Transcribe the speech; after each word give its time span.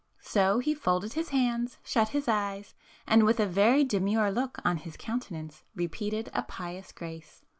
So 0.23 0.57
he 0.57 0.73
folded 0.73 1.13
his 1.13 1.29
hands, 1.29 1.77
shut 1.83 2.09
his 2.09 2.27
eyes, 2.27 2.73
and 3.05 3.23
with 3.23 3.39
a 3.39 3.45
very 3.45 3.83
demure 3.83 4.31
look 4.31 4.57
on 4.65 4.77
his 4.77 4.97
countenance 4.97 5.63
repeated 5.75 6.27
a 6.33 6.41
pious 6.41 6.91
grace. 6.91 7.45